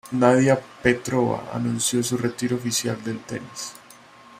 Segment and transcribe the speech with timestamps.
[0.13, 3.73] Nadia Petrova anunció su retiro oficial del tenis.